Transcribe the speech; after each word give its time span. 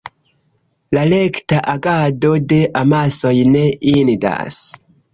La 0.97 1.03
rekta 1.11 1.59
agado 1.75 2.33
de 2.49 2.59
amasoj 2.83 3.37
ne 3.55 3.67
indas. 3.97 4.63